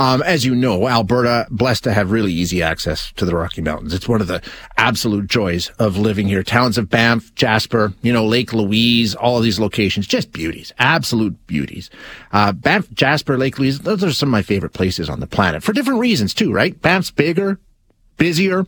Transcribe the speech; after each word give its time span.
Um, 0.00 0.22
as 0.22 0.46
you 0.46 0.54
know, 0.54 0.88
Alberta, 0.88 1.46
blessed 1.50 1.84
to 1.84 1.92
have 1.92 2.10
really 2.10 2.32
easy 2.32 2.62
access 2.62 3.12
to 3.16 3.26
the 3.26 3.36
Rocky 3.36 3.60
Mountains. 3.60 3.92
It's 3.92 4.08
one 4.08 4.22
of 4.22 4.28
the 4.28 4.40
absolute 4.78 5.26
joys 5.26 5.68
of 5.78 5.98
living 5.98 6.26
here. 6.26 6.42
Towns 6.42 6.78
of 6.78 6.88
Banff, 6.88 7.34
Jasper, 7.34 7.92
you 8.00 8.10
know, 8.10 8.24
Lake 8.24 8.54
Louise, 8.54 9.14
all 9.14 9.40
these 9.40 9.60
locations, 9.60 10.06
just 10.06 10.32
beauties, 10.32 10.72
absolute 10.78 11.46
beauties. 11.46 11.90
Uh, 12.32 12.52
Banff, 12.52 12.90
Jasper, 12.94 13.36
Lake 13.36 13.58
Louise, 13.58 13.80
those 13.80 14.02
are 14.02 14.10
some 14.10 14.30
of 14.30 14.32
my 14.32 14.40
favorite 14.40 14.72
places 14.72 15.10
on 15.10 15.20
the 15.20 15.26
planet 15.26 15.62
for 15.62 15.74
different 15.74 16.00
reasons 16.00 16.32
too, 16.32 16.50
right? 16.50 16.80
Banff's 16.80 17.10
bigger, 17.10 17.60
busier, 18.16 18.64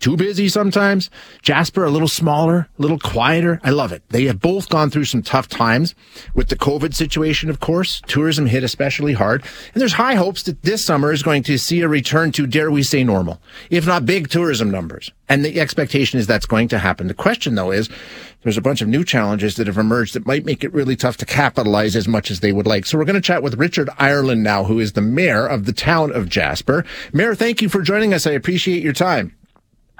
too 0.00 0.16
busy 0.16 0.48
sometimes. 0.48 1.10
Jasper, 1.42 1.84
a 1.84 1.90
little 1.90 2.08
smaller, 2.08 2.68
a 2.78 2.82
little 2.82 2.98
quieter. 2.98 3.60
I 3.62 3.70
love 3.70 3.92
it. 3.92 4.02
They 4.08 4.24
have 4.24 4.40
both 4.40 4.68
gone 4.68 4.90
through 4.90 5.04
some 5.04 5.22
tough 5.22 5.48
times 5.48 5.94
with 6.34 6.48
the 6.48 6.56
COVID 6.56 6.94
situation, 6.94 7.50
of 7.50 7.60
course. 7.60 8.00
Tourism 8.06 8.46
hit 8.46 8.64
especially 8.64 9.12
hard. 9.12 9.44
And 9.74 9.80
there's 9.80 9.92
high 9.92 10.14
hopes 10.14 10.42
that 10.44 10.62
this 10.62 10.84
summer 10.84 11.12
is 11.12 11.22
going 11.22 11.42
to 11.44 11.58
see 11.58 11.82
a 11.82 11.88
return 11.88 12.32
to, 12.32 12.46
dare 12.46 12.70
we 12.70 12.82
say, 12.82 13.04
normal, 13.04 13.40
if 13.68 13.86
not 13.86 14.06
big 14.06 14.28
tourism 14.28 14.70
numbers. 14.70 15.12
And 15.28 15.44
the 15.44 15.60
expectation 15.60 16.18
is 16.18 16.26
that's 16.26 16.46
going 16.46 16.68
to 16.68 16.78
happen. 16.78 17.06
The 17.06 17.14
question, 17.14 17.54
though, 17.54 17.70
is 17.70 17.88
there's 18.42 18.58
a 18.58 18.62
bunch 18.62 18.80
of 18.80 18.88
new 18.88 19.04
challenges 19.04 19.56
that 19.56 19.66
have 19.66 19.78
emerged 19.78 20.14
that 20.14 20.26
might 20.26 20.46
make 20.46 20.64
it 20.64 20.72
really 20.72 20.96
tough 20.96 21.18
to 21.18 21.26
capitalize 21.26 21.94
as 21.94 22.08
much 22.08 22.30
as 22.30 22.40
they 22.40 22.52
would 22.52 22.66
like. 22.66 22.86
So 22.86 22.96
we're 22.96 23.04
going 23.04 23.14
to 23.14 23.20
chat 23.20 23.42
with 23.42 23.58
Richard 23.58 23.90
Ireland 23.98 24.42
now, 24.42 24.64
who 24.64 24.80
is 24.80 24.92
the 24.92 25.02
mayor 25.02 25.46
of 25.46 25.66
the 25.66 25.74
town 25.74 26.10
of 26.10 26.28
Jasper. 26.28 26.86
Mayor, 27.12 27.34
thank 27.34 27.60
you 27.60 27.68
for 27.68 27.82
joining 27.82 28.14
us. 28.14 28.26
I 28.26 28.32
appreciate 28.32 28.82
your 28.82 28.94
time. 28.94 29.36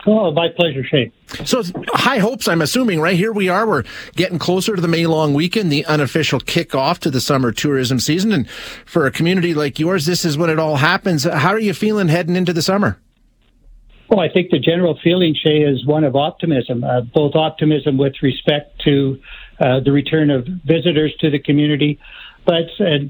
Oh, 0.07 0.31
my 0.31 0.49
pleasure, 0.49 0.83
Shane. 0.83 1.13
So 1.45 1.63
high 1.89 2.19
hopes, 2.19 2.49
I'm 2.49 2.63
assuming, 2.63 3.01
right? 3.01 3.17
Here 3.17 3.33
we 3.33 3.49
are. 3.49 3.67
We're 3.67 3.85
getting 4.17 4.39
closer 4.39 4.75
to 4.75 4.81
the 4.81 4.89
May 4.89 5.07
long 5.07 5.35
weekend, 5.35 5.71
the 5.71 5.85
unofficial 5.85 6.41
kickoff 6.41 6.99
to 7.01 7.11
the 7.11 7.21
summer 7.21 7.53
tourism 7.53 8.01
season. 8.01 8.33
And 8.33 8.49
for 8.49 9.07
a 9.07 9.11
community 9.11 9.53
like 9.53 9.79
yours, 9.79 10.07
this 10.07 10.25
is 10.25 10.39
when 10.39 10.49
it 10.49 10.59
all 10.59 10.77
happens. 10.77 11.25
How 11.25 11.51
are 11.51 11.59
you 11.59 11.75
feeling 11.75 12.09
heading 12.09 12.35
into 12.35 12.53
the 12.53 12.63
summer? 12.63 12.99
Well, 14.09 14.21
I 14.21 14.29
think 14.29 14.51
the 14.51 14.59
general 14.59 14.99
feeling, 15.05 15.37
Shay, 15.41 15.59
is 15.59 15.87
one 15.87 16.03
of 16.03 16.17
optimism, 16.17 16.83
uh, 16.83 17.03
both 17.03 17.37
optimism 17.37 17.97
with 17.97 18.15
respect 18.23 18.81
to 18.85 19.21
uh, 19.61 19.81
the 19.81 19.93
return 19.93 20.31
of 20.31 20.47
visitors 20.65 21.15
to 21.21 21.31
the 21.31 21.39
community, 21.39 22.01
but 22.45 22.65
uh, 22.81 23.05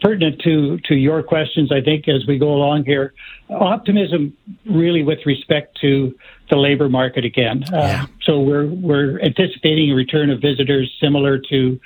pertinent 0.00 0.40
to, 0.42 0.78
to 0.88 0.94
your 0.94 1.22
questions, 1.22 1.70
I 1.72 1.80
think, 1.80 2.08
as 2.08 2.26
we 2.26 2.38
go 2.38 2.52
along 2.52 2.84
here, 2.84 3.14
optimism 3.50 4.36
really 4.64 5.02
with 5.02 5.18
respect 5.26 5.78
to 5.80 6.14
the 6.48 6.56
labor 6.56 6.88
market 6.88 7.24
again. 7.24 7.64
Uh, 7.72 8.06
so 8.22 8.40
we're, 8.40 8.66
we're 8.66 9.20
anticipating 9.20 9.90
a 9.90 9.94
return 9.94 10.30
of 10.30 10.40
visitors 10.40 10.90
similar 11.00 11.38
to 11.50 11.80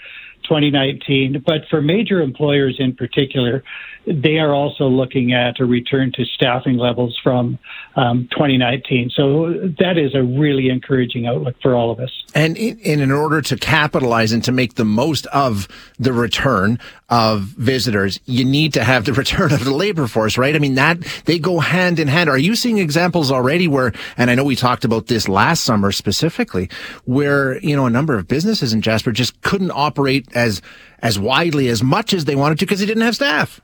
2019. 0.45 1.42
But 1.45 1.62
for 1.69 1.83
major 1.83 2.20
employers 2.20 2.77
in 2.78 2.95
particular, 2.95 3.62
they 4.06 4.39
are 4.39 4.55
also 4.55 4.84
looking 4.84 5.33
at 5.33 5.61
a 5.61 5.64
return 5.64 6.12
to 6.12 6.25
staffing 6.25 6.77
levels 6.77 7.19
from 7.23 7.59
um, 7.97 8.28
2019. 8.33 9.11
So 9.14 9.70
that 9.78 9.97
is 9.97 10.14
a 10.14 10.23
really 10.23 10.69
encouraging 10.69 11.27
outlook 11.27 11.56
for 11.62 11.75
all 11.75 11.91
of 11.91 12.01
us. 12.01 12.11
And 12.34 12.56
in, 12.56 12.78
in 12.81 13.11
order 13.11 13.41
to 13.42 13.56
capitalize 13.56 14.33
and 14.33 14.45
to 14.45 14.53
make 14.53 14.75
the 14.75 14.84
most 14.84 15.27
of 15.27 15.69
the 15.98 16.12
return 16.12 16.79
of 17.08 17.42
visitors, 17.42 18.19
you 18.27 18.45
need 18.45 18.73
to 18.75 18.84
have 18.84 19.05
the 19.05 19.12
return 19.25 19.53
of 19.53 19.64
the 19.64 19.75
labor 19.75 20.06
force, 20.06 20.36
right? 20.36 20.55
I 20.55 20.58
mean, 20.58 20.75
that 20.75 21.01
they 21.25 21.39
go 21.39 21.61
hand 21.61 21.98
in 21.98 22.08
hand. 22.08 22.29
Are 22.29 22.39
you 22.39 22.56
seeing 22.56 22.79
examples 22.79 23.31
already 23.31 23.69
where, 23.69 23.92
and 24.17 24.31
I 24.31 24.34
know 24.34 24.45
we 24.45 24.56
talked 24.56 24.84
about 24.84 25.06
this 25.06 25.29
last 25.29 25.64
summer 25.64 25.92
specifically, 25.92 26.69
where, 27.05 27.58
you 27.58 27.77
know, 27.77 27.86
a 27.86 27.91
number 27.91 28.19
of 28.19 28.29
businesses 28.29 28.73
in 28.73 28.83
Jasper 28.83 29.12
just 29.12 29.41
couldn't 29.42 29.70
operate 29.70 30.27
as, 30.34 30.62
as 31.00 31.18
widely 31.18 31.68
as 31.68 31.82
much 31.82 32.12
as 32.12 32.24
they 32.24 32.36
wanted 32.36 32.58
to 32.58 32.66
because 32.66 32.80
they 32.80 32.86
didn't 32.86 33.02
have 33.02 33.14
staff? 33.14 33.60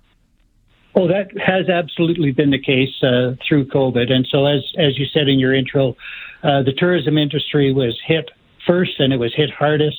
Oh, 0.95 1.07
that 1.07 1.31
has 1.39 1.69
absolutely 1.69 2.33
been 2.33 2.51
the 2.51 2.61
case 2.61 2.91
uh, 3.03 3.37
through 3.47 3.67
COVID. 3.67 4.11
And 4.11 4.27
so, 4.29 4.47
as 4.47 4.61
as 4.77 4.99
you 4.99 5.07
said 5.07 5.29
in 5.29 5.39
your 5.39 5.55
intro, 5.55 5.97
uh, 6.43 6.63
the 6.63 6.73
tourism 6.77 7.17
industry 7.17 7.73
was 7.73 7.99
hit 8.05 8.29
first, 8.67 8.99
and 8.99 9.13
it 9.13 9.17
was 9.17 9.33
hit 9.35 9.51
hardest. 9.51 9.99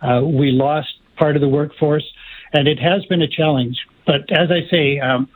Uh, 0.00 0.22
we 0.24 0.50
lost 0.50 0.94
part 1.16 1.36
of 1.36 1.42
the 1.42 1.48
workforce, 1.48 2.04
and 2.52 2.66
it 2.66 2.78
has 2.80 3.04
been 3.06 3.22
a 3.22 3.28
challenge. 3.28 3.78
But 4.04 4.32
as 4.32 4.50
I 4.50 4.68
say, 4.68 4.98
um, 4.98 5.28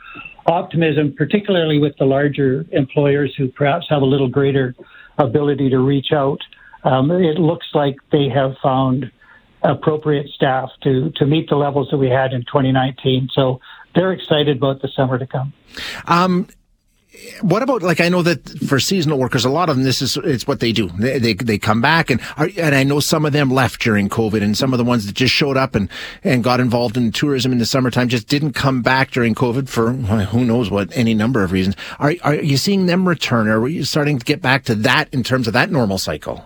optimism, 0.45 1.13
particularly 1.15 1.79
with 1.79 1.95
the 1.97 2.05
larger 2.05 2.65
employers 2.71 3.33
who 3.37 3.47
perhaps 3.47 3.85
have 3.89 4.01
a 4.01 4.05
little 4.05 4.27
greater 4.27 4.75
ability 5.17 5.69
to 5.69 5.79
reach 5.79 6.11
out, 6.11 6.39
um, 6.83 7.11
it 7.11 7.39
looks 7.39 7.67
like 7.73 7.95
they 8.11 8.27
have 8.27 8.55
found 8.61 9.09
appropriate 9.67 10.29
staff 10.29 10.69
to 10.83 11.11
to 11.11 11.25
meet 11.25 11.49
the 11.49 11.55
levels 11.55 11.89
that 11.91 11.97
we 11.97 12.09
had 12.09 12.33
in 12.33 12.41
2019. 12.41 13.29
So 13.33 13.59
they're 13.95 14.13
excited 14.13 14.57
about 14.57 14.81
the 14.81 14.87
summer 14.87 15.17
to 15.17 15.27
come. 15.27 15.53
Um, 16.05 16.47
what 17.41 17.63
about 17.63 17.81
like 17.81 17.99
I 17.99 18.09
know 18.09 18.21
that 18.21 18.47
for 18.67 18.79
seasonal 18.79 19.17
workers, 19.17 19.43
a 19.43 19.49
lot 19.49 19.69
of 19.69 19.75
them 19.75 19.83
this 19.83 20.01
is 20.01 20.17
it's 20.17 20.47
what 20.47 20.59
they 20.59 20.71
do. 20.71 20.89
They 20.89 21.19
they, 21.19 21.33
they 21.33 21.57
come 21.57 21.81
back 21.81 22.09
and 22.09 22.21
are, 22.37 22.49
and 22.57 22.75
I 22.75 22.83
know 22.83 22.99
some 22.99 23.25
of 23.25 23.33
them 23.33 23.49
left 23.49 23.81
during 23.81 24.07
COVID, 24.09 24.43
and 24.43 24.57
some 24.57 24.73
of 24.73 24.77
the 24.77 24.83
ones 24.83 25.05
that 25.05 25.15
just 25.15 25.33
showed 25.33 25.57
up 25.57 25.75
and 25.75 25.89
and 26.23 26.43
got 26.43 26.59
involved 26.59 26.95
in 26.95 27.11
tourism 27.11 27.51
in 27.51 27.57
the 27.57 27.65
summertime 27.65 28.07
just 28.09 28.27
didn't 28.27 28.53
come 28.53 28.81
back 28.81 29.11
during 29.11 29.35
COVID 29.35 29.67
for 29.67 29.93
who 29.93 30.45
knows 30.45 30.69
what 30.69 30.95
any 30.95 31.13
number 31.13 31.43
of 31.43 31.51
reasons. 31.51 31.75
Are 31.99 32.13
are 32.23 32.35
you 32.35 32.57
seeing 32.57 32.85
them 32.85 33.07
return? 33.07 33.47
Or 33.47 33.57
are 33.57 33.61
we 33.61 33.83
starting 33.83 34.19
to 34.19 34.25
get 34.25 34.41
back 34.41 34.65
to 34.65 34.75
that 34.75 35.11
in 35.13 35.23
terms 35.23 35.47
of 35.47 35.53
that 35.53 35.71
normal 35.71 35.97
cycle? 35.97 36.43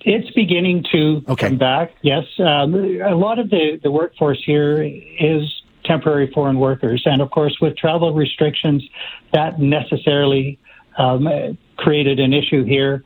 It, 0.00 0.22
it's 0.24 0.30
beginning 0.32 0.84
to 0.92 1.22
okay. 1.28 1.48
come 1.48 1.58
back. 1.58 1.92
Yes, 2.02 2.24
um, 2.38 2.74
a 2.74 3.14
lot 3.14 3.38
of 3.38 3.50
the, 3.50 3.80
the 3.82 3.90
workforce 3.90 4.42
here 4.44 4.82
is 4.82 5.62
temporary 5.84 6.30
foreign 6.32 6.58
workers. 6.58 7.02
And 7.04 7.22
of 7.22 7.30
course, 7.30 7.56
with 7.60 7.76
travel 7.76 8.12
restrictions, 8.14 8.82
that 9.32 9.58
necessarily 9.58 10.58
um, 10.98 11.56
created 11.76 12.20
an 12.20 12.32
issue 12.32 12.64
here. 12.64 13.02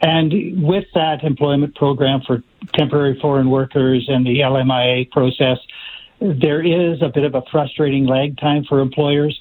And 0.00 0.62
with 0.62 0.84
that 0.94 1.24
employment 1.24 1.74
program 1.74 2.20
for 2.26 2.42
temporary 2.74 3.18
foreign 3.20 3.50
workers 3.50 4.06
and 4.08 4.26
the 4.26 4.40
LMIA 4.40 5.10
process, 5.10 5.58
there 6.20 6.62
is 6.62 7.00
a 7.02 7.08
bit 7.08 7.24
of 7.24 7.34
a 7.34 7.42
frustrating 7.50 8.06
lag 8.06 8.38
time 8.38 8.64
for 8.64 8.80
employers. 8.80 9.38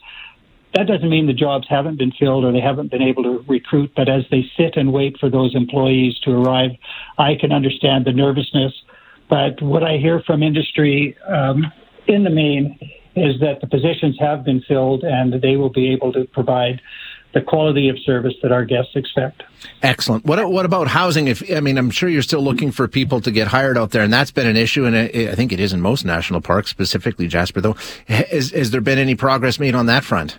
That 0.76 0.88
doesn't 0.88 1.10
mean 1.10 1.26
the 1.26 1.34
jobs 1.34 1.68
haven't 1.70 1.98
been 1.98 2.12
filled 2.12 2.44
or 2.44 2.52
they 2.52 2.60
haven't 2.60 2.92
been 2.92 3.02
able 3.02 3.24
to 3.24 3.46
recruit, 3.48 3.94
but 3.96 4.10
as 4.10 4.24
they 4.30 4.44
sit 4.58 4.76
and 4.76 4.92
wait 4.92 5.18
for 5.20 5.30
those 5.30 5.56
employees 5.56 6.20
to 6.26 6.32
arrive, 6.32 6.72
I 7.18 7.36
can 7.40 7.54
understand 7.54 8.04
the 8.04 8.12
nervousness. 8.12 8.74
But 9.30 9.62
what 9.62 9.84
I 9.84 9.98
hear 9.98 10.22
from 10.28 10.44
industry 10.44 11.18
um, 11.28 11.72
in 12.08 12.26
the 12.26 12.30
main 12.30 12.78
is 13.16 13.40
that 13.40 13.62
the 13.62 13.68
positions 13.68 14.18
have 14.20 14.44
been 14.44 14.62
filled 14.68 15.06
and 15.06 15.42
they 15.42 15.56
will 15.56 15.70
be 15.70 15.94
able 15.94 16.12
to 16.12 16.26
provide 16.26 16.82
the 17.34 17.40
quality 17.40 17.88
of 17.88 17.98
service 18.00 18.34
that 18.44 18.52
our 18.52 18.66
guests 18.66 18.92
expect. 18.96 19.44
Excellent. 19.82 20.26
What 20.26 20.50
what 20.50 20.66
about 20.66 20.88
housing? 20.88 21.28
If 21.28 21.44
I 21.52 21.60
mean, 21.62 21.78
I'm 21.78 21.90
sure 21.90 22.08
you're 22.08 22.22
still 22.22 22.42
looking 22.42 22.72
for 22.72 22.88
people 22.88 23.20
to 23.22 23.32
get 23.32 23.48
hired 23.48 23.78
out 23.78 23.92
there, 23.92 24.04
and 24.04 24.12
that's 24.12 24.32
been 24.32 24.48
an 24.48 24.56
issue, 24.56 24.86
and 24.86 24.96
I 24.96 25.36
think 25.36 25.52
it 25.52 25.60
is 25.60 25.74
in 25.74 25.82
most 25.82 26.06
national 26.06 26.40
parks, 26.40 26.70
specifically 26.70 27.28
Jasper. 27.28 27.60
Though, 27.60 27.76
has, 28.08 28.52
has 28.52 28.72
there 28.72 28.80
been 28.80 29.00
any 29.00 29.16
progress 29.16 29.60
made 29.60 29.76
on 29.76 29.86
that 29.88 30.06
front? 30.06 30.38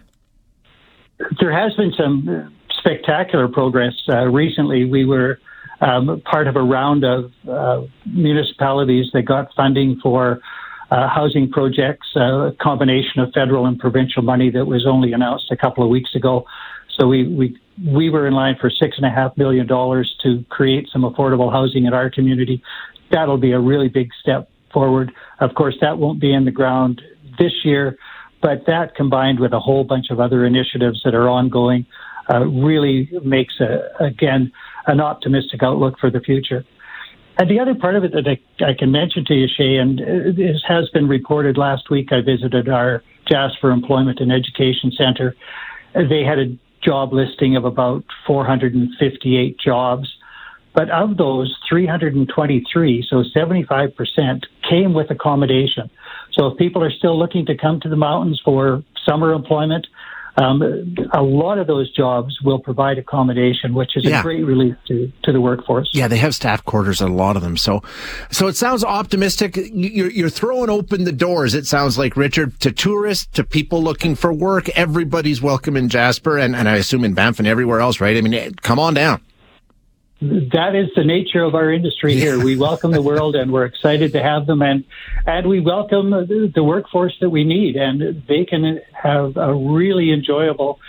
There 1.41 1.53
has 1.53 1.75
been 1.75 1.93
some 1.97 2.55
spectacular 2.79 3.49
progress. 3.49 3.95
Uh, 4.09 4.27
recently, 4.27 4.85
we 4.85 5.05
were 5.05 5.39
um, 5.81 6.23
part 6.31 6.47
of 6.47 6.57
a 6.57 6.63
round 6.63 7.05
of 7.05 7.33
uh, 7.49 7.83
municipalities 8.07 9.07
that 9.13 9.23
got 9.23 9.49
funding 9.55 9.99
for 10.03 10.41
uh, 10.91 11.09
housing 11.09 11.51
projects, 11.51 12.07
uh, 12.17 12.49
a 12.49 12.53
combination 12.61 13.21
of 13.21 13.33
federal 13.33 13.67
and 13.67 13.79
provincial 13.79 14.23
money 14.23 14.51
that 14.51 14.67
was 14.67 14.87
only 14.87 15.13
announced 15.13 15.51
a 15.51 15.57
couple 15.57 15.83
of 15.83 15.91
weeks 15.91 16.15
ago. 16.15 16.45
So 16.97 17.07
we, 17.09 17.27
we, 17.27 17.59
we 17.85 18.09
were 18.09 18.27
in 18.27 18.35
line 18.35 18.57
for 18.61 18.71
six 18.71 18.97
and 18.97 19.05
a 19.05 19.11
half 19.11 19.37
million 19.37 19.67
dollars 19.67 20.15
to 20.23 20.45
create 20.49 20.89
some 20.93 21.03
affordable 21.03 21.53
housing 21.53 21.87
in 21.87 21.93
our 21.93 22.09
community. 22.09 22.63
That'll 23.11 23.37
be 23.37 23.53
a 23.53 23.61
really 23.61 23.89
big 23.89 24.11
step 24.21 24.49
forward. 24.73 25.13
Of 25.41 25.55
course, 25.55 25.77
that 25.81 25.99
won't 25.99 26.21
be 26.21 26.33
in 26.33 26.45
the 26.45 26.51
ground 26.51 27.03
this 27.39 27.53
year, 27.65 27.99
but 28.43 28.67
that 28.67 28.95
combined 28.95 29.41
with 29.41 29.53
a 29.53 29.61
whole 29.61 29.85
bunch 29.85 30.07
of 30.11 30.21
other 30.21 30.45
initiatives 30.45 31.01
that 31.05 31.15
are 31.15 31.29
ongoing 31.29 31.87
uh, 32.31 32.41
really 32.41 33.11
makes 33.25 33.55
a, 33.61 33.89
again 34.05 34.53
an 34.87 35.01
optimistic 35.01 35.63
outlook 35.63 35.99
for 35.99 36.11
the 36.11 36.21
future. 36.21 36.65
And 37.39 37.51
the 37.51 37.61
other 37.61 37.75
part 37.75 37.97
of 37.97 38.05
it 38.05 38.13
that 38.13 38.27
I, 38.27 38.65
I 38.65 38.73
can 38.73 38.91
mention 38.91 39.25
to 39.27 39.35
you, 39.35 39.47
Shay, 39.47 39.77
and 39.77 39.99
this 39.99 40.63
has 40.67 40.89
been 40.91 41.07
reported 41.07 41.59
last 41.59 41.91
week. 41.91 42.09
I 42.11 42.23
visited 42.23 42.69
our 42.69 43.03
Jasper 43.27 43.71
Employment 43.71 44.21
and 44.21 44.33
Education 44.33 44.91
Center. 44.97 45.37
They 45.95 46.23
had 46.25 46.39
a 46.39 46.57
job 46.83 47.13
listing 47.13 47.57
of 47.57 47.65
about 47.65 48.05
458 48.27 49.59
jobs, 49.59 50.09
but 50.75 50.89
of 50.91 51.17
those, 51.17 51.55
323, 51.69 53.07
so 53.09 53.23
75%, 53.35 54.45
came 54.69 54.95
with 54.95 55.11
accommodation. 55.11 55.91
So 56.37 56.49
if 56.49 56.59
people 56.59 56.83
are 56.83 56.91
still 56.91 57.19
looking 57.19 57.47
to 57.47 57.57
come 57.57 57.81
to 57.81 57.89
the 57.89 57.97
mountains 57.97 58.41
for 58.45 58.85
summer 59.07 59.33
employment, 59.33 59.87
um, 60.39 60.61
a 61.15 61.23
lot 61.23 61.57
of 61.57 61.67
those 61.67 61.91
jobs 61.93 62.39
will 62.43 62.59
provide 62.59 62.99
accommodation, 62.99 63.73
which 63.73 63.97
is 63.97 64.05
yeah. 64.05 64.21
a 64.21 64.23
great 64.23 64.45
relief 64.45 64.77
to, 64.89 65.11
to 65.23 65.33
the 65.33 65.41
workforce. 65.41 65.89
Yeah, 65.95 66.09
they 66.09 66.19
have 66.19 66.35
staff 66.35 66.63
quarters 66.63 67.01
at 67.01 67.09
a 67.09 67.13
lot 67.13 67.37
of 67.37 67.43
them. 67.43 67.57
So, 67.57 67.83
so 68.31 68.47
it 68.47 68.55
sounds 68.55 68.85
optimistic. 68.85 69.57
You're, 69.73 70.11
you're 70.11 70.29
throwing 70.29 70.69
open 70.69 71.05
the 71.05 71.13
doors. 71.13 71.55
It 71.55 71.67
sounds 71.67 71.97
like 71.97 72.19
Richard 72.19 72.61
to 72.61 72.71
tourists, 72.71 73.27
to 73.33 73.45
people 73.45 73.83
looking 73.83 74.15
for 74.15 74.31
work. 74.31 74.69
Everybody's 74.71 75.41
welcome 75.41 75.75
in 75.75 75.89
Jasper, 75.89 76.37
and, 76.37 76.55
and 76.55 76.69
I 76.69 76.77
assume 76.77 77.05
in 77.05 77.15
Banff 77.15 77.39
and 77.39 77.49
everywhere 77.49 77.81
else, 77.81 77.99
right? 77.99 78.15
I 78.15 78.21
mean, 78.21 78.55
come 78.57 78.79
on 78.79 78.93
down 78.93 79.23
that 80.21 80.75
is 80.75 80.89
the 80.97 81.05
nature 81.05 81.43
of 81.43 81.55
our 81.55 81.71
industry 81.71 82.15
here. 82.15 82.43
We 82.43 82.57
welcome 82.57 82.91
the 82.91 83.03
world 83.03 83.37
and 83.37 83.53
we're 83.53 83.67
excited 83.67 84.13
to 84.13 84.23
have 84.23 84.47
them 84.47 84.63
and 84.63 84.85
and 85.27 85.47
we 85.47 85.61
welcome 85.61 86.11
the, 86.11 86.63
workforce 86.63 87.15
that 87.21 87.31
we 87.31 87.45
need 87.45 87.77
and 87.77 88.23
they 88.27 88.45
can 88.45 88.81
have 88.93 89.37
a 89.37 89.55
really 89.55 90.11
enjoyable 90.13 90.81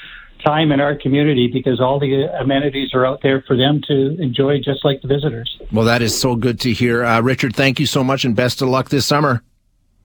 time 0.46 0.72
in 0.72 0.80
our 0.80 0.96
community 0.96 1.50
because 1.52 1.82
all 1.82 2.00
the 2.00 2.24
amenities 2.40 2.94
are 2.94 3.06
out 3.06 3.22
there 3.22 3.44
for 3.46 3.58
them 3.58 3.82
to 3.88 4.16
enjoy 4.22 4.58
just 4.58 4.86
like 4.86 5.02
the 5.02 5.08
visitors. 5.08 5.60
Well, 5.72 5.86
that 5.86 6.02
is 6.02 6.20
so 6.20 6.36
good 6.36 6.60
to 6.62 6.72
hear. 6.72 7.04
Uh, 7.04 7.22
Richard, 7.22 7.56
thank 7.56 7.80
you 7.80 7.86
so 7.86 8.04
much 8.04 8.24
and 8.24 8.36
best 8.36 8.62
of 8.62 8.70
luck 8.70 8.90
this 8.90 9.06
summer. 9.06 9.44